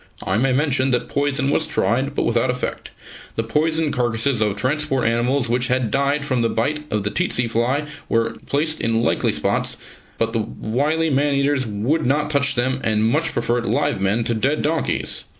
(I 0.23 0.35
may 0.37 0.51
mention 0.51 0.89
that 0.89 1.09
poison 1.09 1.51
was 1.51 1.67
tried, 1.67 2.15
but 2.15 2.23
without 2.23 2.49
effect. 2.49 2.89
The 3.35 3.43
poisoned 3.43 3.93
carcases 3.93 4.41
of 4.41 4.55
transport 4.55 5.07
animals 5.07 5.47
which 5.47 5.67
had 5.67 5.91
died 5.91 6.25
from 6.25 6.41
the 6.41 6.49
bite 6.49 6.91
of 6.91 7.03
the 7.03 7.11
tsetse 7.11 7.45
fly 7.47 7.85
were 8.09 8.31
placed 8.47 8.81
in 8.81 9.03
likely 9.03 9.31
spots, 9.31 9.77
but 10.17 10.33
the 10.33 10.39
wily 10.39 11.11
man 11.11 11.35
eaters 11.35 11.67
would 11.67 12.03
not 12.03 12.31
touch 12.31 12.55
them, 12.55 12.81
and 12.83 13.07
much 13.11 13.31
preferred 13.31 13.67
live 13.69 14.01
men 14.01 14.23
to 14.23 14.33
dead 14.33 14.63
donkeys.) 14.63 15.25